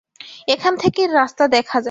এখান 0.47 0.73
থেকে 0.77 1.01
রাস্তা 1.11 1.43
দেখা 1.47 1.67
যায়। 1.67 1.79